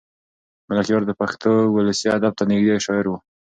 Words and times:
ملکیار 0.69 1.03
د 1.07 1.11
پښتو 1.19 1.51
ولسي 1.75 2.07
ادب 2.17 2.33
ته 2.39 2.43
نږدې 2.51 2.77
شاعر 2.85 3.05
و. 3.09 3.13